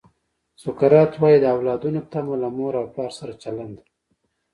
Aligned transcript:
سقراط 0.63 1.11
وایي 1.21 1.39
د 1.41 1.45
اولادونو 1.55 1.99
تمه 2.11 2.35
له 2.43 2.49
مور 2.57 2.73
او 2.81 2.85
پلار 2.93 3.11
سره 3.19 3.33
چلند 3.43 3.73
دی. 3.79 3.87